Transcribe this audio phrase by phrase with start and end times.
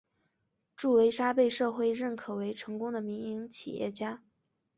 [0.75, 4.23] 祝维沙被社会认可为成功的民营企业家。